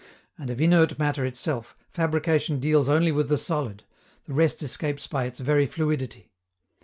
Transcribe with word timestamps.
And 0.35 0.49
of 0.49 0.59
inert 0.59 0.97
matter 0.97 1.27
itself, 1.27 1.77
fabrication 1.91 2.59
deals 2.59 2.89
only 2.89 3.11
with 3.11 3.29
the 3.29 3.37
solid; 3.37 3.83
the 4.25 4.33
rest 4.33 4.63
escapes 4.63 5.05
by 5.05 5.25
its 5.25 5.39
very 5.39 5.67
fluidity. 5.67 6.31